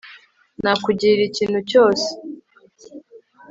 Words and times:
Nakugirira 0.63 1.23
ikintu 1.29 1.59
cyose 1.71 2.07